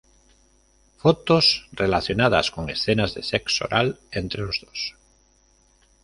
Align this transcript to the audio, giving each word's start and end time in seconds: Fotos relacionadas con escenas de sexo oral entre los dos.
Fotos 0.97 1.67
relacionadas 1.81 2.49
con 2.53 2.71
escenas 2.71 3.13
de 3.13 3.21
sexo 3.21 3.65
oral 3.65 3.99
entre 4.09 4.41
los 4.41 4.59
dos. 4.61 4.95